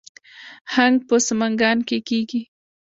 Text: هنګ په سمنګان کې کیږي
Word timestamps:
هنګ 0.75 0.97
په 1.07 1.15
سمنګان 1.27 1.77
کې 1.87 1.97
کیږي 2.07 2.41